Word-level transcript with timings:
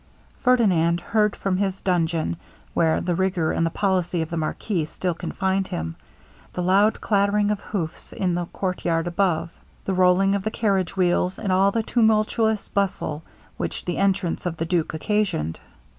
Ferdinand 0.39 0.99
heard 0.99 1.35
from 1.35 1.57
his 1.57 1.79
dungeon, 1.81 2.35
where 2.73 2.99
the 3.01 3.13
rigour 3.13 3.51
and 3.51 3.63
the 3.63 3.69
policy 3.69 4.19
of 4.23 4.31
the 4.31 4.35
marquis 4.35 4.85
still 4.85 5.13
confined 5.13 5.67
him, 5.67 5.95
the 6.53 6.63
loud 6.63 6.99
clattering 7.01 7.51
of 7.51 7.59
hoofs 7.59 8.11
in 8.11 8.33
the 8.33 8.47
courtyard 8.47 9.05
above, 9.05 9.51
the 9.85 9.93
rolling 9.93 10.33
of 10.33 10.43
the 10.43 10.49
carriage 10.49 10.97
wheels, 10.97 11.37
and 11.37 11.51
all 11.51 11.69
the 11.69 11.83
tumultuous 11.83 12.67
bustle 12.67 13.21
which 13.57 13.85
the 13.85 13.97
entrance 13.99 14.47
of 14.47 14.57
the 14.57 14.65
duke 14.65 14.95
occasioned. 14.95 15.59